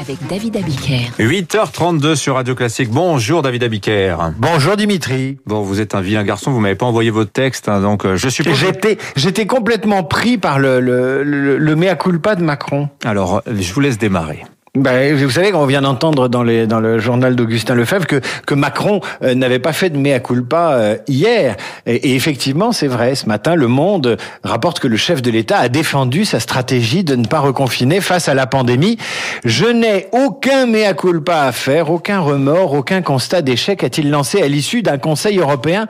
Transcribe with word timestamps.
avec 0.00 0.16
David 0.28 0.56
Abiker. 0.56 1.10
8h32 1.18 2.14
sur 2.14 2.36
Radio 2.36 2.54
Classique. 2.54 2.88
Bonjour 2.90 3.42
David 3.42 3.62
Abiker. 3.62 4.16
Bonjour 4.38 4.76
Dimitri. 4.76 5.38
Bon, 5.44 5.60
vous 5.60 5.80
êtes 5.80 5.94
un 5.94 6.00
vilain 6.00 6.24
garçon, 6.24 6.50
vous 6.50 6.60
m'avez 6.60 6.76
pas 6.76 6.86
envoyé 6.86 7.10
votre 7.10 7.30
texte, 7.30 7.68
hein, 7.68 7.80
donc 7.80 8.06
euh, 8.06 8.16
je 8.16 8.28
suppose... 8.28 8.54
J'étais, 8.54 8.96
j'étais 9.16 9.46
complètement 9.46 10.02
pris 10.02 10.38
par 10.38 10.58
le, 10.58 10.80
le, 10.80 11.22
le, 11.24 11.58
le 11.58 11.76
mea 11.76 11.94
culpa 11.94 12.36
de 12.36 12.42
Macron. 12.42 12.88
Alors, 13.04 13.42
je 13.46 13.72
vous 13.72 13.80
laisse 13.80 13.98
démarrer. 13.98 14.44
Ben, 14.74 15.14
vous 15.16 15.30
savez 15.30 15.50
qu'on 15.50 15.64
vient 15.64 15.80
d'entendre 15.80 16.28
dans, 16.28 16.42
le 16.42 16.98
journal 16.98 17.34
d'Augustin 17.34 17.74
Lefebvre 17.74 18.06
que, 18.06 18.54
Macron 18.54 19.00
euh, 19.22 19.34
n'avait 19.34 19.60
pas 19.60 19.72
fait 19.72 19.88
de 19.88 19.96
mea 19.96 20.20
culpa 20.20 20.72
euh, 20.72 20.96
hier. 21.06 21.56
Et, 21.86 22.10
et 22.10 22.14
effectivement, 22.16 22.72
c'est 22.72 22.86
vrai. 22.86 23.14
Ce 23.14 23.26
matin, 23.26 23.54
Le 23.54 23.66
Monde 23.66 24.18
rapporte 24.44 24.80
que 24.80 24.88
le 24.88 24.96
chef 24.96 25.22
de 25.22 25.30
l'État 25.30 25.58
a 25.58 25.68
défendu 25.68 26.24
sa 26.24 26.38
stratégie 26.38 27.02
de 27.02 27.14
ne 27.14 27.24
pas 27.24 27.40
reconfiner 27.40 28.00
face 28.00 28.28
à 28.28 28.34
la 28.34 28.46
pandémie. 28.46 28.98
Je 29.44 29.64
n'ai 29.64 30.08
aucun 30.12 30.66
mea 30.66 30.92
culpa 30.92 31.42
à 31.42 31.52
faire, 31.52 31.90
aucun 31.90 32.20
remords, 32.20 32.74
aucun 32.74 33.00
constat 33.00 33.42
d'échec, 33.42 33.82
a-t-il 33.82 34.10
lancé 34.10 34.42
à 34.42 34.48
l'issue 34.48 34.82
d'un 34.82 34.98
Conseil 34.98 35.38
européen 35.38 35.86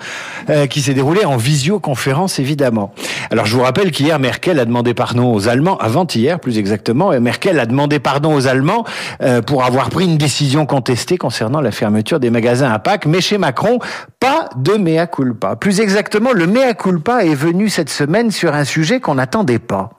euh, 0.50 0.66
qui 0.66 0.82
s'est 0.82 0.94
déroulé 0.94 1.24
en 1.24 1.36
visioconférence, 1.36 2.38
évidemment. 2.38 2.92
Alors, 3.30 3.46
je 3.46 3.56
vous 3.56 3.62
rappelle 3.62 3.90
qu'hier, 3.90 4.18
Merkel 4.18 4.60
a 4.60 4.64
demandé 4.64 4.94
pardon 4.94 5.34
aux 5.34 5.48
Allemands, 5.48 5.78
avant-hier 5.78 6.38
plus 6.38 6.58
exactement, 6.58 7.12
et 7.12 7.20
Merkel 7.20 7.58
a 7.58 7.66
demandé 7.66 7.98
pardon 7.98 8.34
aux 8.34 8.46
Allemands 8.46 8.67
euh, 9.22 9.42
pour 9.42 9.64
avoir 9.64 9.90
pris 9.90 10.04
une 10.04 10.18
décision 10.18 10.66
contestée 10.66 11.16
concernant 11.16 11.60
la 11.60 11.70
fermeture 11.70 12.20
des 12.20 12.30
magasins 12.30 12.70
à 12.70 12.78
Pâques. 12.78 13.06
Mais 13.06 13.20
chez 13.20 13.38
Macron, 13.38 13.78
pas 14.20 14.48
de 14.56 14.74
mea 14.74 15.06
culpa. 15.06 15.56
Plus 15.56 15.80
exactement, 15.80 16.32
le 16.32 16.46
mea 16.46 16.74
culpa 16.74 17.24
est 17.24 17.34
venu 17.34 17.68
cette 17.68 17.90
semaine 17.90 18.30
sur 18.30 18.54
un 18.54 18.64
sujet 18.64 19.00
qu'on 19.00 19.16
n'attendait 19.16 19.58
pas. 19.58 19.90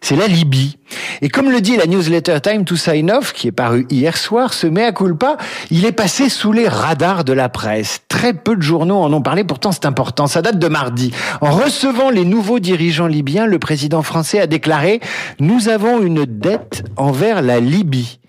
C'est 0.00 0.16
la 0.16 0.26
Libye. 0.26 0.78
Et 1.22 1.28
comme 1.28 1.50
le 1.50 1.60
dit 1.60 1.76
la 1.76 1.86
newsletter 1.86 2.40
Time 2.40 2.64
to 2.64 2.76
Sign 2.76 3.10
Off, 3.10 3.32
qui 3.32 3.48
est 3.48 3.52
paru 3.52 3.86
hier 3.90 4.16
soir, 4.16 4.54
ce 4.54 4.66
mea 4.66 4.92
culpa, 4.92 5.36
il 5.70 5.84
est 5.84 5.92
passé 5.92 6.28
sous 6.28 6.52
les 6.52 6.68
radars 6.68 7.24
de 7.24 7.32
la 7.32 7.48
presse. 7.48 8.00
Très 8.08 8.32
peu 8.32 8.56
de 8.56 8.62
journaux 8.62 8.98
en 8.98 9.12
ont 9.12 9.22
parlé, 9.22 9.44
pourtant 9.44 9.72
c'est 9.72 9.86
important. 9.86 10.26
Ça 10.26 10.42
date 10.42 10.58
de 10.58 10.68
mardi. 10.68 11.12
En 11.40 11.50
recevant 11.50 12.10
les 12.10 12.24
nouveaux 12.24 12.60
dirigeants 12.60 13.06
libyens, 13.06 13.46
le 13.46 13.58
président 13.58 14.02
français 14.02 14.40
a 14.40 14.46
déclaré 14.46 15.00
«Nous 15.40 15.68
avons 15.68 16.00
une 16.00 16.24
dette 16.24 16.84
envers 16.96 17.42
la 17.42 17.60
Libye». 17.60 18.20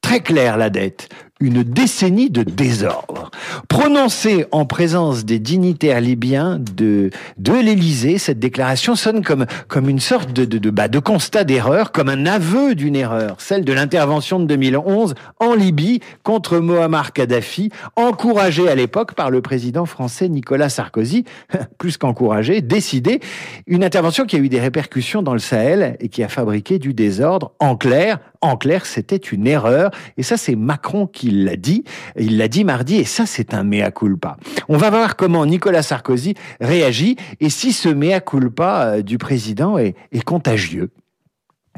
Très 0.00 0.20
claire 0.20 0.56
la 0.56 0.70
dette 0.70 1.08
une 1.38 1.62
décennie 1.62 2.30
de 2.30 2.42
désordre. 2.42 3.30
Prononcée 3.68 4.46
en 4.52 4.64
présence 4.64 5.26
des 5.26 5.38
dignitaires 5.38 6.00
libyens 6.00 6.58
de, 6.58 7.10
de 7.36 7.52
l'Élysée, 7.52 8.16
cette 8.16 8.38
déclaration 8.38 8.94
sonne 8.94 9.22
comme, 9.22 9.44
comme 9.68 9.90
une 9.90 10.00
sorte 10.00 10.32
de, 10.32 10.46
de, 10.46 10.56
de, 10.56 10.70
bah, 10.70 10.88
de 10.88 10.98
constat 10.98 11.44
d'erreur, 11.44 11.92
comme 11.92 12.08
un 12.08 12.24
aveu 12.24 12.74
d'une 12.74 12.96
erreur, 12.96 13.36
celle 13.38 13.66
de 13.66 13.72
l'intervention 13.74 14.40
de 14.40 14.46
2011 14.46 15.14
en 15.38 15.54
Libye 15.54 16.00
contre 16.22 16.58
Mohamed 16.58 17.10
Kadhafi, 17.12 17.70
encouragée 17.96 18.68
à 18.68 18.74
l'époque 18.74 19.14
par 19.14 19.30
le 19.30 19.42
président 19.42 19.84
français 19.84 20.30
Nicolas 20.30 20.70
Sarkozy, 20.70 21.24
plus 21.78 21.98
qu'encouragée, 21.98 22.62
décidée, 22.62 23.20
une 23.66 23.84
intervention 23.84 24.24
qui 24.24 24.36
a 24.36 24.38
eu 24.38 24.48
des 24.48 24.60
répercussions 24.60 25.22
dans 25.22 25.34
le 25.34 25.38
Sahel 25.38 25.96
et 26.00 26.08
qui 26.08 26.22
a 26.22 26.28
fabriqué 26.28 26.78
du 26.78 26.94
désordre. 26.94 27.52
En 27.60 27.76
clair, 27.76 28.20
en 28.40 28.56
clair, 28.56 28.86
c'était 28.86 29.16
une 29.16 29.46
erreur. 29.46 29.90
Et 30.16 30.22
ça, 30.22 30.36
c'est 30.36 30.56
Macron 30.56 31.06
qui 31.06 31.30
l'a 31.30 31.56
dit. 31.56 31.84
Il 32.18 32.38
l'a 32.38 32.48
dit 32.48 32.64
mardi 32.64 32.96
et 32.96 33.04
ça, 33.04 33.26
c'est 33.26 33.54
un 33.54 33.64
mea 33.64 33.90
culpa. 33.90 34.36
On 34.68 34.76
va 34.76 34.90
voir 34.90 35.16
comment 35.16 35.46
Nicolas 35.46 35.82
Sarkozy 35.82 36.34
réagit 36.60 37.16
et 37.40 37.50
si 37.50 37.72
ce 37.72 37.88
mea 37.88 38.20
culpa 38.20 38.84
euh, 38.86 39.02
du 39.02 39.18
président 39.18 39.78
est 39.78 39.94
contagieux. 40.24 40.90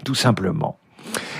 Tout 0.04 0.14
simplement. 0.14 0.77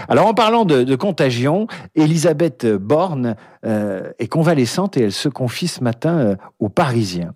Alors 0.09 0.27
en 0.27 0.35
parlant 0.35 0.65
de, 0.65 0.97
contagion, 0.97 1.67
Elisabeth 1.95 2.67
Borne 2.67 3.37
euh, 3.67 4.11
est 4.19 4.29
convalescente 4.29 4.97
et 4.97 5.03
elle 5.03 5.13
se 5.13 5.29
confie 5.29 5.69
ce 5.69 5.85
matin 5.85 6.19
euh, 6.19 6.37
aux 6.61 6.69
Parisiens. 6.69 7.35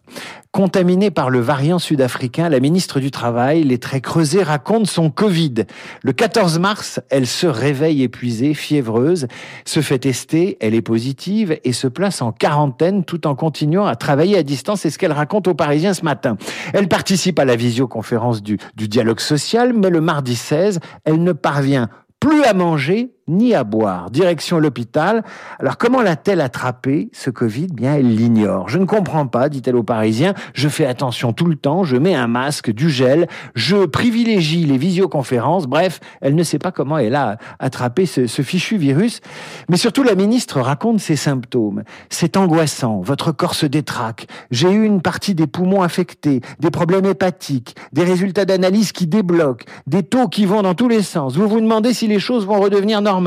Contaminée 0.52 1.10
par 1.10 1.30
le 1.30 1.40
variant 1.40 1.78
sud-africain, 1.78 2.48
la 2.48 2.60
ministre 2.60 3.00
du 3.00 3.10
Travail, 3.10 3.64
les 3.64 3.78
traits 3.78 4.04
creusés, 4.04 4.42
raconte 4.42 4.86
son 4.86 5.10
Covid. 5.10 5.64
Le 6.02 6.12
14 6.12 6.58
mars, 6.58 7.00
elle 7.10 7.26
se 7.26 7.46
réveille 7.46 8.02
épuisée, 8.02 8.52
fiévreuse, 8.52 9.28
se 9.64 9.80
fait 9.80 9.98
tester, 9.98 10.58
elle 10.60 10.74
est 10.74 10.82
positive 10.82 11.58
et 11.64 11.72
se 11.72 11.88
place 11.88 12.22
en 12.22 12.32
quarantaine 12.32 13.04
tout 13.04 13.26
en 13.26 13.34
continuant 13.34 13.86
à 13.86 13.96
travailler 13.96 14.36
à 14.36 14.42
distance. 14.42 14.82
C'est 14.82 14.90
ce 14.90 14.98
qu'elle 14.98 15.12
raconte 15.12 15.48
aux 15.48 15.54
Parisiens 15.54 15.94
ce 15.94 16.04
matin. 16.04 16.36
Elle 16.74 16.88
participe 16.88 17.38
à 17.38 17.44
la 17.44 17.56
visioconférence 17.56 18.42
du, 18.42 18.58
du 18.76 18.88
dialogue 18.88 19.20
social, 19.20 19.72
mais 19.72 19.90
le 19.90 20.00
mardi 20.02 20.36
16, 20.36 20.80
elle 21.04 21.22
ne 21.22 21.32
parvient 21.32 21.88
plus 22.22 22.44
à 22.44 22.54
manger 22.54 23.10
ni 23.32 23.54
à 23.54 23.64
boire. 23.64 24.10
Direction 24.10 24.58
l'hôpital. 24.58 25.24
Alors 25.58 25.78
comment 25.78 26.02
l'a-t-elle 26.02 26.40
attrapé, 26.40 27.10
ce 27.12 27.30
Covid? 27.30 27.68
Bien, 27.68 27.94
elle 27.94 28.14
l'ignore. 28.14 28.68
Je 28.68 28.78
ne 28.78 28.84
comprends 28.84 29.26
pas, 29.26 29.48
dit-elle 29.48 29.76
aux 29.76 29.82
Parisiens. 29.82 30.34
Je 30.54 30.68
fais 30.68 30.86
attention 30.86 31.32
tout 31.32 31.46
le 31.46 31.56
temps, 31.56 31.84
je 31.84 31.96
mets 31.96 32.14
un 32.14 32.26
masque, 32.26 32.70
du 32.70 32.90
gel, 32.90 33.28
je 33.54 33.86
privilégie 33.86 34.64
les 34.64 34.78
visioconférences. 34.78 35.66
Bref, 35.66 36.00
elle 36.20 36.34
ne 36.34 36.42
sait 36.42 36.58
pas 36.58 36.72
comment 36.72 36.98
elle 36.98 37.14
a 37.14 37.38
attrapé 37.58 38.06
ce, 38.06 38.26
ce 38.26 38.42
fichu 38.42 38.76
virus. 38.76 39.20
Mais 39.68 39.76
surtout, 39.76 40.02
la 40.02 40.14
ministre 40.14 40.60
raconte 40.60 41.00
ses 41.00 41.16
symptômes. 41.16 41.82
C'est 42.10 42.36
angoissant, 42.36 43.00
votre 43.00 43.32
corps 43.32 43.54
se 43.54 43.66
détraque. 43.66 44.26
J'ai 44.50 44.70
eu 44.70 44.84
une 44.84 45.00
partie 45.00 45.34
des 45.34 45.46
poumons 45.46 45.82
affectés, 45.82 46.40
des 46.60 46.70
problèmes 46.70 47.06
hépatiques, 47.06 47.74
des 47.92 48.04
résultats 48.04 48.44
d'analyse 48.44 48.92
qui 48.92 49.06
débloquent, 49.06 49.64
des 49.86 50.02
taux 50.02 50.28
qui 50.28 50.44
vont 50.46 50.62
dans 50.62 50.74
tous 50.74 50.88
les 50.88 51.02
sens. 51.02 51.36
Vous 51.36 51.48
vous 51.48 51.60
demandez 51.60 51.94
si 51.94 52.06
les 52.06 52.18
choses 52.18 52.46
vont 52.46 52.60
redevenir 52.60 53.00
normales 53.00 53.21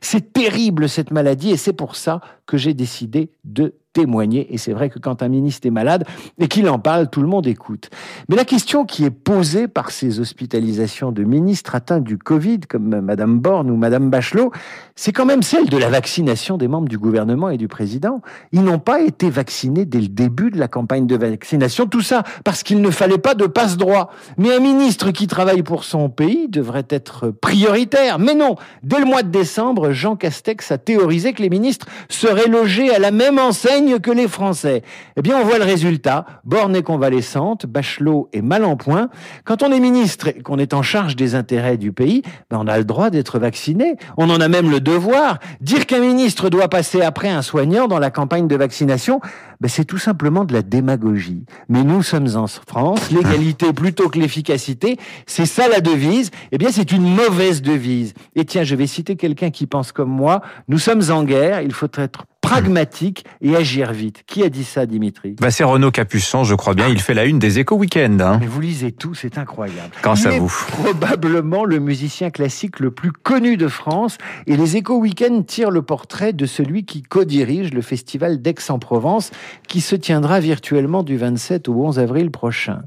C'est 0.00 0.32
terrible 0.32 0.88
cette 0.88 1.10
maladie 1.10 1.50
et 1.50 1.56
c'est 1.56 1.72
pour 1.72 1.96
ça 1.96 2.20
que 2.46 2.56
j'ai 2.56 2.74
décidé 2.74 3.30
de 3.44 3.74
témoigner. 3.92 4.52
Et 4.54 4.58
c'est 4.58 4.72
vrai 4.72 4.88
que 4.88 4.98
quand 4.98 5.22
un 5.22 5.28
ministre 5.28 5.66
est 5.66 5.70
malade 5.70 6.04
et 6.38 6.48
qu'il 6.48 6.68
en 6.68 6.78
parle, 6.78 7.10
tout 7.10 7.22
le 7.22 7.26
monde 7.26 7.46
écoute. 7.46 7.90
Mais 8.28 8.36
la 8.36 8.44
question 8.44 8.84
qui 8.84 9.04
est 9.04 9.10
posée 9.10 9.68
par 9.68 9.90
ces 9.90 10.20
hospitalisations 10.20 11.12
de 11.12 11.24
ministres 11.24 11.74
atteints 11.74 12.00
du 12.00 12.16
Covid, 12.16 12.60
comme 12.68 13.00
Madame 13.00 13.38
Borne 13.40 13.70
ou 13.70 13.76
Madame 13.76 14.10
Bachelot, 14.10 14.52
c'est 14.94 15.12
quand 15.12 15.26
même 15.26 15.42
celle 15.42 15.68
de 15.68 15.76
la 15.76 15.88
vaccination 15.88 16.56
des 16.56 16.68
membres 16.68 16.88
du 16.88 16.98
gouvernement 16.98 17.48
et 17.48 17.56
du 17.56 17.68
président. 17.68 18.20
Ils 18.52 18.62
n'ont 18.62 18.78
pas 18.78 19.00
été 19.00 19.28
vaccinés 19.30 19.84
dès 19.84 20.00
le 20.00 20.08
début 20.08 20.50
de 20.50 20.58
la 20.58 20.68
campagne 20.68 21.06
de 21.06 21.16
vaccination. 21.16 21.86
Tout 21.86 22.02
ça 22.02 22.22
parce 22.44 22.62
qu'il 22.62 22.80
ne 22.80 22.90
fallait 22.90 23.18
pas 23.18 23.34
de 23.34 23.46
passe-droit. 23.46 24.10
Mais 24.36 24.54
un 24.54 24.60
ministre 24.60 25.10
qui 25.10 25.26
travaille 25.26 25.62
pour 25.62 25.84
son 25.84 26.10
pays 26.10 26.48
devrait 26.48 26.86
être 26.90 27.30
prioritaire. 27.30 28.18
Mais 28.18 28.34
non, 28.34 28.56
dès 28.82 28.98
le 28.98 29.06
mois 29.06 29.22
de 29.22 29.30
décembre, 29.30 29.92
Jean 29.92 30.16
Castex 30.16 30.70
a 30.70 30.78
théorisé 30.78 31.32
que 31.32 31.42
les 31.42 31.50
ministres 31.50 31.86
seraient 32.08 32.48
logés 32.48 32.94
à 32.94 32.98
la 32.98 33.10
même 33.10 33.38
enseigne 33.38 33.89
que 33.98 34.10
les 34.10 34.28
Français. 34.28 34.82
Eh 35.16 35.22
bien, 35.22 35.38
on 35.38 35.44
voit 35.44 35.58
le 35.58 35.64
résultat. 35.64 36.26
Borne 36.44 36.76
est 36.76 36.82
convalescente, 36.82 37.66
Bachelot 37.66 38.28
est 38.32 38.42
mal 38.42 38.64
en 38.64 38.76
point. 38.76 39.08
Quand 39.44 39.62
on 39.62 39.72
est 39.72 39.80
ministre 39.80 40.28
et 40.28 40.42
qu'on 40.42 40.58
est 40.58 40.74
en 40.74 40.82
charge 40.82 41.16
des 41.16 41.34
intérêts 41.34 41.76
du 41.76 41.92
pays, 41.92 42.22
ben 42.50 42.58
on 42.60 42.66
a 42.66 42.78
le 42.78 42.84
droit 42.84 43.10
d'être 43.10 43.38
vacciné. 43.38 43.96
On 44.16 44.30
en 44.30 44.40
a 44.40 44.48
même 44.48 44.70
le 44.70 44.80
devoir. 44.80 45.38
Dire 45.60 45.86
qu'un 45.86 46.00
ministre 46.00 46.50
doit 46.50 46.68
passer 46.68 47.02
après 47.02 47.28
un 47.28 47.42
soignant 47.42 47.88
dans 47.88 47.98
la 47.98 48.10
campagne 48.10 48.46
de 48.48 48.56
vaccination, 48.56 49.20
ben 49.60 49.68
c'est 49.68 49.84
tout 49.84 49.98
simplement 49.98 50.44
de 50.44 50.52
la 50.52 50.62
démagogie. 50.62 51.44
Mais 51.68 51.82
nous 51.82 52.02
sommes 52.02 52.28
en 52.36 52.46
France, 52.46 53.10
l'égalité 53.10 53.72
plutôt 53.72 54.08
que 54.08 54.18
l'efficacité, 54.18 54.98
c'est 55.26 55.46
ça 55.46 55.68
la 55.68 55.80
devise. 55.80 56.30
Eh 56.52 56.58
bien, 56.58 56.70
c'est 56.70 56.92
une 56.92 57.14
mauvaise 57.14 57.62
devise. 57.62 58.14
Et 58.34 58.44
tiens, 58.44 58.64
je 58.64 58.74
vais 58.74 58.86
citer 58.86 59.16
quelqu'un 59.16 59.50
qui 59.50 59.66
pense 59.66 59.92
comme 59.92 60.10
moi. 60.10 60.42
Nous 60.68 60.78
sommes 60.78 61.02
en 61.10 61.24
guerre, 61.24 61.62
il 61.62 61.72
faut 61.72 61.88
être 61.94 62.24
pragmatique 62.50 63.24
et 63.40 63.54
agir 63.54 63.92
vite. 63.92 64.24
Qui 64.26 64.42
a 64.42 64.48
dit 64.48 64.64
ça, 64.64 64.84
Dimitri? 64.86 65.36
Bah, 65.40 65.50
C'est 65.50 65.64
Renaud 65.64 65.90
Capuçon, 65.90 66.42
je 66.44 66.54
crois 66.54 66.74
bien. 66.74 66.88
Il 66.88 67.00
fait 67.00 67.14
la 67.14 67.24
une 67.24 67.38
des 67.38 67.58
échos 67.60 67.76
week-end. 67.76 68.16
Hein. 68.20 68.38
Mais 68.40 68.46
vous 68.46 68.60
lisez 68.60 68.92
tout, 68.92 69.14
c'est 69.14 69.38
incroyable. 69.38 69.90
À 70.02 70.12
est 70.12 70.38
vous. 70.38 70.52
probablement 70.68 71.64
le 71.64 71.78
musicien 71.78 72.30
classique 72.30 72.80
le 72.80 72.90
plus 72.90 73.12
connu 73.12 73.56
de 73.56 73.68
France. 73.68 74.18
Et 74.46 74.56
les 74.56 74.76
échos 74.76 74.98
week-end 74.98 75.42
tirent 75.42 75.70
le 75.70 75.82
portrait 75.82 76.32
de 76.32 76.46
celui 76.46 76.84
qui 76.84 77.02
co-dirige 77.02 77.72
le 77.72 77.82
festival 77.82 78.42
d'Aix-en-Provence, 78.42 79.30
qui 79.68 79.80
se 79.80 79.94
tiendra 79.94 80.40
virtuellement 80.40 81.02
du 81.02 81.16
27 81.16 81.68
au 81.68 81.74
11 81.74 81.98
avril 82.00 82.30
prochain. 82.30 82.82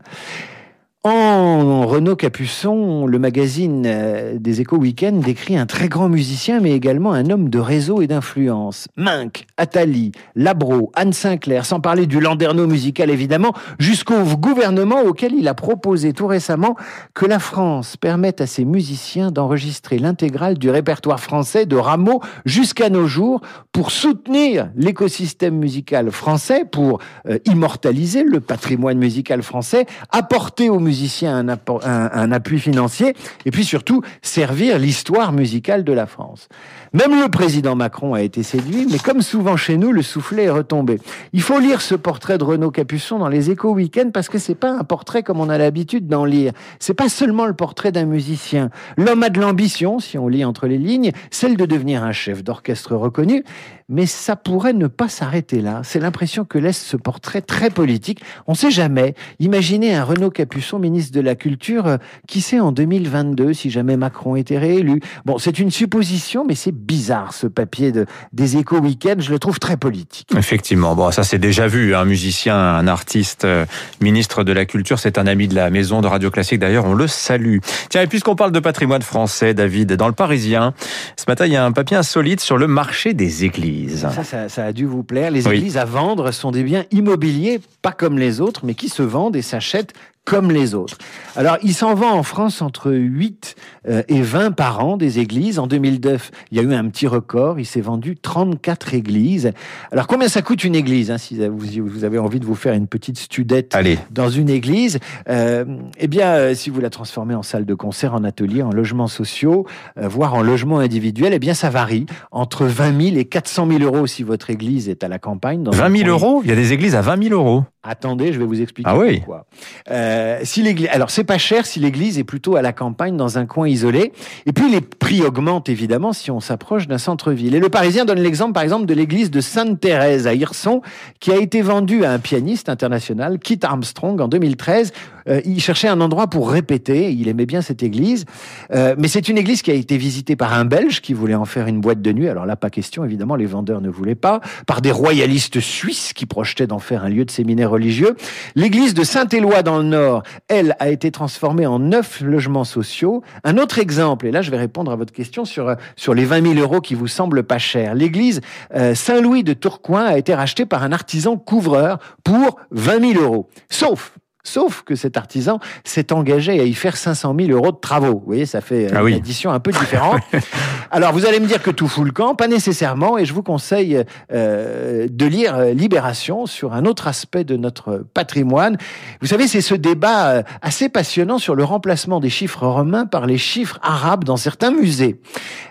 En 1.05 1.85
Renaud 1.85 2.15
Capuçon, 2.15 3.05
le 3.07 3.19
magazine 3.19 3.83
euh, 3.85 4.37
des 4.39 4.61
Échos 4.61 4.77
Week-end 4.77 5.11
décrit 5.11 5.57
un 5.57 5.65
très 5.65 5.89
grand 5.89 6.07
musicien, 6.07 6.61
mais 6.61 6.71
également 6.71 7.11
un 7.11 7.29
homme 7.29 7.49
de 7.49 7.59
réseau 7.59 8.01
et 8.01 8.07
d'influence. 8.07 8.87
Minck, 8.95 9.45
Attali, 9.57 10.13
Labro, 10.37 10.93
Anne 10.95 11.11
Sinclair, 11.11 11.65
sans 11.65 11.81
parler 11.81 12.07
du 12.07 12.21
landerneau 12.21 12.67
musical 12.67 13.09
évidemment, 13.09 13.51
jusqu'au 13.79 14.23
gouvernement 14.37 15.01
auquel 15.01 15.33
il 15.33 15.49
a 15.49 15.53
proposé 15.53 16.13
tout 16.13 16.25
récemment 16.25 16.77
que 17.13 17.25
la 17.25 17.39
France 17.39 17.97
permette 17.97 18.39
à 18.39 18.47
ses 18.47 18.63
musiciens 18.63 19.29
d'enregistrer 19.29 19.99
l'intégrale 19.99 20.57
du 20.57 20.69
répertoire 20.69 21.19
français 21.19 21.65
de 21.65 21.75
Rameau 21.75 22.21
jusqu'à 22.45 22.89
nos 22.89 23.07
jours 23.07 23.41
pour 23.73 23.91
soutenir 23.91 24.69
l'écosystème 24.77 25.57
musical 25.57 26.11
français, 26.11 26.63
pour 26.63 26.99
euh, 27.27 27.39
immortaliser 27.43 28.23
le 28.23 28.39
patrimoine 28.39 28.99
musical 28.99 29.43
français, 29.43 29.85
apporter 30.09 30.69
aux 30.69 30.79
musiciens 30.79 30.92
un, 31.25 31.57
un 31.85 32.31
appui 32.31 32.59
financier, 32.59 33.15
et 33.45 33.51
puis 33.51 33.63
surtout 33.65 34.01
servir 34.21 34.79
l'histoire 34.79 35.31
musicale 35.31 35.83
de 35.83 35.93
la 35.93 36.05
France. 36.05 36.47
Même 36.93 37.19
le 37.19 37.27
président 37.29 37.75
Macron 37.75 38.13
a 38.13 38.21
été 38.21 38.43
séduit, 38.43 38.87
mais 38.91 38.99
comme 38.99 39.21
souvent 39.21 39.57
chez 39.57 39.77
nous, 39.77 39.91
le 39.91 40.03
soufflet 40.03 40.43
est 40.43 40.49
retombé. 40.49 40.99
Il 41.33 41.41
faut 41.41 41.59
lire 41.59 41.81
ce 41.81 41.95
portrait 41.95 42.37
de 42.37 42.43
Renaud 42.43 42.71
Capuçon 42.71 43.17
dans 43.17 43.29
les 43.29 43.49
échos 43.49 43.73
week-end 43.73 44.11
parce 44.13 44.29
que 44.29 44.37
c'est 44.37 44.55
pas 44.55 44.71
un 44.71 44.83
portrait 44.83 45.23
comme 45.23 45.39
on 45.39 45.49
a 45.49 45.57
l'habitude 45.57 46.07
d'en 46.07 46.25
lire. 46.25 46.53
C'est 46.79 46.93
pas 46.93 47.09
seulement 47.09 47.45
le 47.45 47.53
portrait 47.53 47.91
d'un 47.91 48.05
musicien. 48.05 48.69
L'homme 48.97 49.23
a 49.23 49.29
de 49.29 49.39
l'ambition, 49.39 49.99
si 49.99 50.17
on 50.17 50.27
lit 50.27 50.45
entre 50.45 50.67
les 50.67 50.77
lignes, 50.77 51.11
celle 51.31 51.57
de 51.57 51.65
devenir 51.65 52.03
un 52.03 52.11
chef 52.11 52.43
d'orchestre 52.43 52.95
reconnu, 52.95 53.43
mais 53.89 54.05
ça 54.05 54.35
pourrait 54.35 54.73
ne 54.73 54.87
pas 54.87 55.09
s'arrêter 55.09 55.61
là. 55.61 55.81
C'est 55.83 55.99
l'impression 55.99 56.45
que 56.45 56.57
laisse 56.57 56.81
ce 56.83 56.97
portrait 56.97 57.41
très 57.41 57.69
politique. 57.69 58.21
On 58.47 58.53
sait 58.53 58.71
jamais. 58.71 59.15
Imaginez 59.39 59.95
un 59.95 60.03
Renaud 60.03 60.29
Capuçon, 60.29 60.79
ministre 60.79 61.13
de 61.13 61.21
la 61.21 61.35
Culture, 61.35 61.87
euh, 61.87 61.97
qui 62.27 62.41
sait 62.41 62.59
en 62.59 62.71
2022 62.71 63.53
si 63.53 63.69
jamais 63.69 63.97
Macron 63.97 64.35
était 64.35 64.57
réélu. 64.57 65.01
Bon, 65.25 65.37
c'est 65.37 65.59
une 65.59 65.71
supposition, 65.71 66.45
mais 66.45 66.55
c'est 66.55 66.71
bizarre 66.71 67.33
ce 67.33 67.47
papier 67.47 67.91
de, 67.91 68.05
des 68.31 68.57
échos 68.57 68.79
week-end. 68.79 69.15
Je 69.19 69.31
le 69.31 69.39
trouve 69.39 69.59
très 69.59 69.77
politique. 69.77 70.29
Effectivement. 70.35 70.95
Bon, 70.95 71.11
ça 71.11 71.23
c'est 71.23 71.39
déjà 71.39 71.67
vu. 71.67 71.95
Un 71.95 72.05
musicien, 72.05 72.55
un 72.55 72.87
artiste, 72.87 73.45
euh, 73.45 73.65
ministre 74.01 74.43
de 74.43 74.51
la 74.51 74.65
Culture, 74.65 74.99
c'est 74.99 75.17
un 75.17 75.27
ami 75.27 75.47
de 75.47 75.55
la 75.55 75.69
maison 75.69 76.01
de 76.01 76.07
Radio 76.07 76.31
Classique. 76.31 76.59
D'ailleurs, 76.59 76.85
on 76.85 76.93
le 76.93 77.07
salue. 77.07 77.57
Tiens, 77.89 78.01
et 78.01 78.07
puisqu'on 78.07 78.35
parle 78.35 78.51
de 78.51 78.59
patrimoine 78.59 79.01
français, 79.01 79.53
David, 79.53 79.93
dans 79.93 80.07
le 80.07 80.13
Parisien, 80.13 80.73
ce 81.17 81.25
matin, 81.27 81.45
il 81.45 81.53
y 81.53 81.55
a 81.55 81.65
un 81.65 81.71
papier 81.71 81.97
insolite 81.97 82.39
sur 82.39 82.57
le 82.57 82.67
marché 82.67 83.13
des 83.13 83.45
églises. 83.45 83.82
Ça, 83.89 84.23
ça, 84.23 84.49
ça 84.49 84.65
a 84.65 84.73
dû 84.73 84.85
vous 84.85 85.03
plaire. 85.03 85.31
Les 85.31 85.47
Oui. 85.47 85.57
églises 85.57 85.77
à 85.77 85.85
vendre 85.85 86.31
sont 86.31 86.51
des 86.51 86.63
biens 86.63 86.85
immobiliers, 86.91 87.61
pas 87.81 87.91
comme 87.91 88.17
les 88.17 88.41
autres, 88.41 88.61
mais 88.65 88.73
qui 88.75 88.89
se 88.89 89.03
vendent 89.03 89.35
et 89.35 89.41
s'achètent 89.41 89.93
comme 90.25 90.51
les 90.51 90.73
autres. 90.73 90.97
Alors, 91.35 91.57
il 91.63 91.73
s'en 91.73 91.95
vend 91.95 92.11
en 92.11 92.23
France 92.23 92.61
entre 92.61 92.91
8 92.93 93.55
euh, 93.89 94.03
et 94.07 94.21
20 94.21 94.51
par 94.51 94.83
an 94.85 94.95
des 94.97 95.19
églises. 95.19 95.59
En 95.59 95.67
2009, 95.67 96.31
il 96.51 96.57
y 96.57 96.61
a 96.61 96.63
eu 96.63 96.73
un 96.73 96.87
petit 96.87 97.07
record. 97.07 97.59
Il 97.59 97.65
s'est 97.65 97.81
vendu 97.81 98.15
34 98.15 98.93
églises. 98.93 99.51
Alors, 99.91 100.07
combien 100.07 100.27
ça 100.29 100.41
coûte 100.41 100.63
une 100.63 100.75
église 100.75 101.11
hein, 101.11 101.17
Si 101.17 101.37
vous, 101.47 102.03
avez 102.05 102.19
envie 102.19 102.39
de 102.39 102.45
vous 102.45 102.55
faire 102.55 102.73
une 102.73 102.87
petite 102.87 103.17
studette 103.17 103.75
Allez. 103.75 103.97
dans 104.11 104.29
une 104.29 104.49
église, 104.49 104.99
euh, 105.29 105.65
eh 105.99 106.07
bien, 106.07 106.27
euh, 106.33 106.53
si 106.55 106.69
vous 106.69 106.79
la 106.79 106.89
transformez 106.89 107.35
en 107.35 107.43
salle 107.43 107.65
de 107.65 107.73
concert, 107.73 108.13
en 108.13 108.23
atelier, 108.23 108.61
en 108.61 108.71
logements 108.71 109.07
sociaux, 109.07 109.65
euh, 109.97 110.07
voire 110.07 110.33
en 110.35 110.41
logement 110.41 110.79
individuel, 110.79 111.33
eh 111.33 111.39
bien, 111.39 111.53
ça 111.53 111.69
varie 111.69 112.05
entre 112.31 112.65
20 112.65 113.01
000 113.09 113.17
et 113.17 113.25
400 113.25 113.67
000 113.67 113.79
euros 113.83 114.07
si 114.07 114.23
votre 114.23 114.49
église 114.49 114.87
est 114.87 115.03
à 115.03 115.07
la 115.07 115.19
campagne. 115.19 115.63
dans 115.63 115.73
un 115.73 115.89
20 115.89 115.97
000 115.97 116.03
coin- 116.03 116.09
euros? 116.11 116.41
Il 116.43 116.49
y 116.49 116.53
a 116.53 116.55
des 116.55 116.71
églises 116.71 116.95
à 116.95 117.01
20 117.01 117.23
000 117.29 117.33
euros. 117.35 117.63
Attendez, 117.85 118.31
je 118.31 118.39
vais 118.39 118.45
vous 118.45 118.61
expliquer 118.61 118.89
Ah 118.89 118.97
oui. 118.97 119.17
pourquoi. 119.17 119.45
Euh, 119.91 120.12
si 120.43 120.61
l'église, 120.61 120.89
alors 120.91 121.09
c'est 121.09 121.23
pas 121.23 121.37
cher 121.37 121.65
si 121.65 121.79
l'église 121.79 122.19
est 122.19 122.23
plutôt 122.23 122.55
à 122.55 122.61
la 122.61 122.73
campagne 122.73 123.17
dans 123.17 123.37
un 123.37 123.45
coin 123.45 123.67
isolé. 123.67 124.11
Et 124.45 124.53
puis 124.53 124.69
les 124.69 124.81
prix 124.81 125.21
augmentent 125.21 125.69
évidemment 125.69 126.13
si 126.13 126.31
on 126.31 126.39
s'approche 126.39 126.87
d'un 126.87 126.97
centre-ville. 126.97 127.55
Et 127.55 127.59
le 127.59 127.69
Parisien 127.69 128.05
donne 128.05 128.19
l'exemple 128.19 128.53
par 128.53 128.63
exemple 128.63 128.85
de 128.85 128.93
l'église 128.93 129.31
de 129.31 129.41
Sainte-Thérèse 129.41 130.27
à 130.27 130.33
Hirson 130.33 130.81
qui 131.19 131.31
a 131.31 131.37
été 131.37 131.61
vendue 131.61 132.03
à 132.05 132.11
un 132.11 132.19
pianiste 132.19 132.69
international, 132.69 133.39
Kit 133.39 133.59
Armstrong, 133.63 134.19
en 134.21 134.27
2013. 134.27 134.91
Euh, 135.27 135.41
il 135.45 135.61
cherchait 135.61 135.87
un 135.87 136.01
endroit 136.01 136.27
pour 136.27 136.49
répéter. 136.49 137.11
Il 137.11 137.27
aimait 137.27 137.45
bien 137.45 137.61
cette 137.61 137.83
église, 137.83 138.25
Euh, 138.71 138.95
mais 138.97 139.07
c'est 139.07 139.29
une 139.29 139.37
église 139.37 139.61
qui 139.61 139.71
a 139.71 139.73
été 139.73 139.97
visitée 139.97 140.35
par 140.35 140.53
un 140.53 140.65
Belge 140.65 141.01
qui 141.01 141.13
voulait 141.13 141.35
en 141.35 141.45
faire 141.45 141.67
une 141.67 141.81
boîte 141.81 142.01
de 142.01 142.11
nuit. 142.11 142.29
Alors 142.29 142.45
là, 142.45 142.55
pas 142.55 142.69
question 142.69 143.03
évidemment, 143.03 143.35
les 143.35 143.45
vendeurs 143.45 143.81
ne 143.81 143.89
voulaient 143.89 144.15
pas. 144.15 144.41
Par 144.65 144.81
des 144.81 144.91
royalistes 144.91 145.59
suisses 145.59 146.13
qui 146.13 146.25
projetaient 146.25 146.67
d'en 146.67 146.79
faire 146.79 147.03
un 147.03 147.09
lieu 147.09 147.25
de 147.25 147.31
séminaire 147.31 147.69
religieux. 147.69 148.15
L'église 148.55 148.93
de 148.93 149.03
Saint-Éloi 149.03 149.63
dans 149.63 149.77
le 149.77 149.83
Nord, 149.83 150.23
elle, 150.47 150.75
a 150.79 150.89
été 150.89 151.11
transformée 151.11 151.65
en 151.65 151.79
neuf 151.79 152.21
logements 152.21 152.63
sociaux. 152.63 153.23
Un 153.43 153.57
autre 153.57 153.79
exemple, 153.79 154.27
et 154.27 154.31
là 154.31 154.41
je 154.41 154.51
vais 154.51 154.57
répondre 154.57 154.91
à 154.91 154.95
votre 154.95 155.13
question 155.13 155.45
sur, 155.45 155.69
euh, 155.69 155.75
sur 155.95 156.13
les 156.13 156.25
20 156.25 156.53
000 156.53 156.59
euros 156.59 156.81
qui 156.81 156.95
vous 156.95 157.07
semblent 157.07 157.43
pas 157.43 157.57
chers. 157.57 157.95
L'église 157.95 158.41
euh, 158.75 158.95
Saint-Louis 158.95 159.43
de 159.43 159.53
Tourcoing 159.53 160.05
a 160.05 160.17
été 160.17 160.33
rachetée 160.33 160.65
par 160.65 160.83
un 160.83 160.91
artisan 160.91 161.37
couvreur 161.37 161.99
pour 162.23 162.59
20 162.71 163.13
000 163.13 163.23
euros. 163.23 163.49
Sauf 163.69 164.13
Sauf 164.43 164.83
que 164.83 164.95
cet 164.95 165.15
artisan 165.15 165.59
s'est 165.85 166.11
engagé 166.11 166.59
à 166.59 166.63
y 166.63 166.73
faire 166.73 166.97
500 166.97 167.33
000 167.39 167.51
euros 167.51 167.71
de 167.71 167.77
travaux. 167.77 168.19
Vous 168.19 168.25
voyez, 168.25 168.45
ça 168.45 168.59
fait 168.59 168.85
euh, 168.87 168.95
Ah 168.95 168.99
une 168.99 169.05
oui. 169.05 169.13
addition 169.15 169.51
un 169.51 169.59
peu 169.59 169.71
différente. 169.71 170.21
Alors, 170.91 171.13
vous 171.13 171.25
allez 171.25 171.39
me 171.39 171.47
dire 171.47 171.63
que 171.63 171.71
tout 171.71 171.87
fout 171.87 172.05
le 172.05 172.11
camp, 172.11 172.35
pas 172.35 172.47
nécessairement, 172.49 173.17
et 173.17 173.25
je 173.25 173.33
vous 173.33 173.41
conseille 173.41 174.03
euh, 174.33 175.07
de 175.09 175.25
lire 175.25 175.55
euh, 175.55 175.71
Libération 175.73 176.45
sur 176.45 176.73
un 176.73 176.85
autre 176.85 177.07
aspect 177.07 177.45
de 177.45 177.55
notre 177.55 178.05
patrimoine. 178.13 178.77
Vous 179.21 179.27
savez, 179.27 179.47
c'est 179.47 179.61
ce 179.61 179.75
débat 179.75 180.27
euh, 180.29 180.43
assez 180.61 180.89
passionnant 180.89 181.37
sur 181.37 181.55
le 181.55 181.63
remplacement 181.63 182.19
des 182.19 182.29
chiffres 182.29 182.67
romains 182.67 183.05
par 183.05 183.25
les 183.25 183.37
chiffres 183.37 183.79
arabes 183.81 184.23
dans 184.25 184.37
certains 184.37 184.71
musées. 184.71 185.21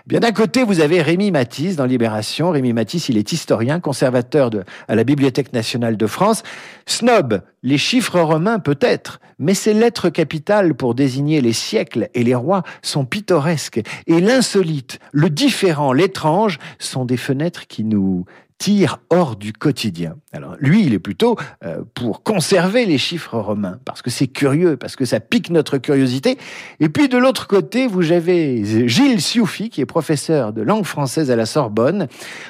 Bien 0.07 0.19
d'un 0.19 0.31
côté, 0.31 0.63
vous 0.63 0.79
avez 0.81 1.01
Rémi 1.01 1.31
Matisse 1.31 1.75
dans 1.75 1.85
Libération. 1.85 2.49
Rémi 2.49 2.73
Matisse, 2.73 3.07
il 3.07 3.17
est 3.17 3.31
historien, 3.31 3.79
conservateur 3.79 4.49
de, 4.49 4.63
à 4.87 4.95
la 4.95 5.03
Bibliothèque 5.03 5.53
nationale 5.53 5.95
de 5.95 6.07
France. 6.07 6.43
Snob, 6.85 7.41
les 7.61 7.77
chiffres 7.77 8.19
romains 8.19 8.59
peut-être, 8.63 9.19
mais 9.39 9.53
ces 9.53 9.73
lettres 9.73 10.09
capitales 10.09 10.73
pour 10.73 10.95
désigner 10.95 11.41
les 11.41 11.53
siècles 11.53 12.09
et 12.13 12.23
les 12.23 12.35
rois 12.35 12.63
sont 12.81 13.05
pittoresques. 13.05 13.81
Et 14.07 14.19
l'insolite, 14.19 14.99
le 15.11 15.29
différent, 15.29 15.93
l'étrange 15.93 16.59
sont 16.79 17.05
des 17.05 17.17
fenêtres 17.17 17.67
qui 17.67 17.83
nous 17.83 18.25
tirent 18.57 18.99
hors 19.09 19.35
du 19.35 19.53
quotidien. 19.53 20.15
Alors 20.31 20.55
lui, 20.59 20.85
il 20.85 20.93
est 20.93 20.99
plutôt 20.99 21.35
euh, 21.63 21.83
pour 21.93 22.23
conserver 22.23 22.85
les 22.85 22.97
chiffres 22.97 23.37
romains, 23.37 23.79
parce 23.85 24.01
que 24.01 24.09
c'est 24.09 24.27
curieux, 24.27 24.77
parce 24.77 24.95
que 24.95 25.05
ça 25.05 25.19
pique 25.19 25.49
notre 25.49 25.77
curiosité. 25.77 26.37
Et 26.79 26.89
puis 26.89 27.09
de 27.09 27.17
l'autre 27.17 27.47
côté, 27.47 27.87
vous 27.87 28.11
avez 28.11 28.87
Gilles 28.87 29.21
Sioufi, 29.21 29.69
qui 29.69 29.81
est 29.81 29.85
professeur 29.85 30.53
de 30.53 30.61
langue 30.61 30.85
française 30.85 31.31
à 31.31 31.35
la 31.35 31.45
Sorbonne. 31.45 32.07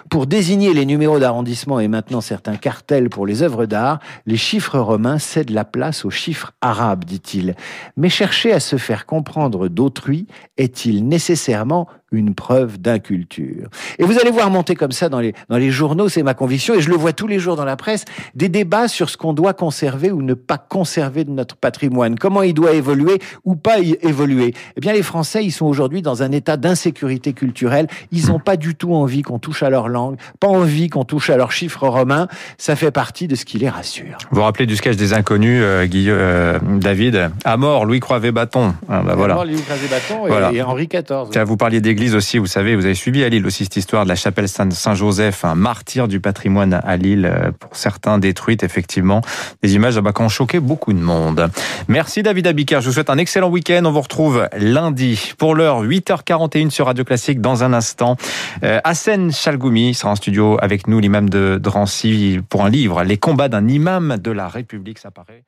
Pour 0.10 0.28
désigner 0.28 0.74
les 0.74 0.86
numéros 0.86 1.20
d'arrondissement 1.20 1.80
et 1.80 1.88
maintenant 1.88 2.22
certains 2.22 2.56
cartels 2.56 3.10
pour 3.10 3.26
les 3.26 3.42
œuvres 3.42 3.66
d'art, 3.66 4.00
les 4.26 4.38
chiffres 4.38 4.80
romains 4.80 5.20
cèdent 5.20 5.50
la 5.50 5.66
place 5.66 6.06
aux 6.06 6.10
chiffres 6.10 6.54
arabes, 6.62 7.06
dit-il. 7.06 7.56
Mais 7.98 8.10
chercher 8.10 8.54
à 8.54 8.60
se 8.60 8.78
faire 8.78 9.06
comprendre 9.06 9.68
d'autrui 9.68 10.28
est-il 10.58 11.08
nécessairement 11.08 11.88
une 12.14 12.34
preuve 12.36 12.80
d'inculture 12.80 13.68
Et 14.00 14.04
vous 14.04 14.18
allez 14.20 14.32
voir 14.32 14.50
monter 14.50 14.76
comme 14.76 14.92
ça 14.92 15.10
dans 15.10 15.20
les, 15.20 15.34
dans 15.50 15.58
les 15.58 15.72
journaux, 15.72 16.08
c'est 16.10 16.24
ma 16.24 16.34
conviction, 16.34 16.74
et 16.76 16.82
je 16.82 16.90
le 16.90 16.96
vois 16.96 17.12
tous 17.14 17.28
les 17.28 17.40
jours 17.40 17.56
dans 17.56 17.66
la 17.66 17.76
presse, 17.76 18.06
des 18.36 18.50
débats 18.50 18.88
sur 18.88 19.10
ce 19.10 19.18
qu'on 19.18 19.34
doit 19.34 19.54
conserver 19.54 20.12
ou 20.12 20.22
ne 20.22 20.34
pas 20.34 20.58
conserver 20.58 21.24
de 21.26 21.32
notre 21.32 21.56
patrimoine, 21.56 22.18
comment 22.18 22.44
il 22.44 22.54
doit 22.54 22.74
évoluer 22.74 23.20
ou 23.46 23.56
pas 23.56 23.80
y 23.80 23.98
évoluer? 24.02 24.54
Eh 24.78 24.82
bien, 24.82 24.94
les 24.94 25.04
Français, 25.04 25.44
ils 25.44 25.52
sont 25.52 25.66
aujourd'hui 25.66 26.02
dans 26.02 26.24
un 26.24 26.32
état 26.32 26.58
d'insécurité 26.58 27.34
culturelle. 27.34 27.88
Ils 28.12 28.28
n'ont 28.28 28.40
pas 28.40 28.58
du 28.58 28.76
tout 28.76 28.94
envie 28.94 29.22
qu'on 29.22 29.40
touche 29.40 29.64
à 29.64 29.70
leur 29.70 29.88
langue, 29.90 30.18
pas 30.40 30.48
envie 30.48 30.90
qu'on 30.90 31.06
touche 31.06 31.30
à 31.30 31.38
leurs 31.38 31.52
chiffres 31.52 31.88
romains. 31.88 32.28
Ça 32.58 32.76
fait 32.76 32.92
partie 32.92 33.28
de 33.28 33.36
ce 33.36 33.46
qui 33.46 33.58
les 33.58 33.70
rassure. 33.70 34.18
Vous 34.32 34.38
vous 34.38 34.42
rappelez 34.44 34.66
du 34.66 34.76
sketch 34.76 34.96
des 34.98 35.14
inconnus, 35.14 35.62
euh, 35.64 35.86
Guillaume, 35.86 36.18
euh, 36.20 36.60
David? 36.80 37.32
À 37.46 37.58
mort, 37.58 37.86
Louis 37.86 38.00
Croivet-Bâton. 38.00 38.74
Ah, 38.90 39.02
bah 39.06 39.14
voilà. 39.16 39.34
D'abord, 39.36 39.46
Léo 39.46 39.60
Crasé-Bâton 39.60 40.26
et, 40.26 40.30
Voilà. 40.30 40.52
et 40.54 40.62
Henri 40.62 40.88
XIV. 40.88 41.30
Tiens, 41.32 41.44
vous 41.44 41.58
parliez 41.58 41.82
d'église 41.82 42.03
aussi, 42.12 42.38
vous 42.38 42.46
savez, 42.46 42.76
vous 42.76 42.86
avez 42.86 42.96
suivi 42.96 43.24
à 43.24 43.30
Lille 43.30 43.46
aussi 43.46 43.64
cette 43.64 43.78
histoire 43.78 44.04
de 44.04 44.10
la 44.10 44.16
chapelle 44.16 44.48
Saint- 44.50 44.70
Saint-Joseph, 44.70 45.46
un 45.46 45.56
martyr 45.56 46.08
du 46.08 46.20
patrimoine 46.20 46.80
à 46.84 46.98
Lille, 46.98 47.26
euh, 47.26 47.52
pour 47.58 47.76
certains 47.76 48.18
détruite, 48.20 48.64
effectivement. 48.64 49.22
Des 49.62 49.76
images 49.76 49.98
ah 49.98 50.02
bah, 50.02 50.12
qui 50.14 50.22
ont 50.22 50.30
choqué 50.30 50.60
beaucoup 50.60 50.92
de 50.94 51.00
monde. 51.00 51.50
Merci 51.88 52.22
David 52.24 52.48
Abiker, 52.48 52.80
je 52.82 52.88
vous 52.88 52.94
souhaite 52.94 53.10
un 53.10 53.18
excellent 53.18 53.50
week-end. 53.50 53.84
On 53.86 53.92
vous 53.92 54.02
retrouve 54.02 54.48
lundi 54.58 55.32
pour 55.38 55.56
l'heure 55.56 55.84
8h41 55.84 56.70
sur 56.70 56.86
Radio 56.88 57.04
Classique 57.06 57.40
dans 57.42 57.64
un 57.64 57.74
instant. 57.74 58.18
Euh, 58.64 58.80
Hassen 58.84 59.32
Chalgoumi 59.32 59.94
sera 59.94 60.12
en 60.12 60.16
studio 60.16 60.58
avec 60.62 60.88
nous, 60.88 61.00
l'imam 61.00 61.30
de 61.30 61.58
Drancy, 61.62 62.40
pour 62.50 62.66
un 62.66 62.70
livre, 62.70 63.04
Les 63.04 63.18
combats 63.18 63.50
d'un 63.50 63.68
imam 63.68 64.18
de 64.18 64.32
la 64.32 64.48
République, 64.48 65.00
ça 65.00 65.12
paraît. 65.12 65.44